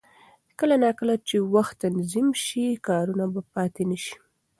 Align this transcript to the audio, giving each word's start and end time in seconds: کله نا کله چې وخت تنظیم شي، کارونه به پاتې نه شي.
کله 0.59 0.75
نا 0.83 0.89
کله 0.99 1.15
چې 1.27 1.35
وخت 1.53 1.75
تنظیم 1.83 2.27
شي، 2.43 2.65
کارونه 2.87 3.25
به 3.33 3.41
پاتې 3.53 3.83
نه 3.91 3.97
شي. 4.03 4.15